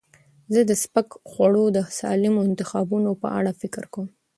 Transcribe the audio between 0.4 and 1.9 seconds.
زه د سپک خواړو د